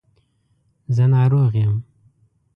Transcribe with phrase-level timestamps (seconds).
[0.95, 1.75] زه ناروغ یم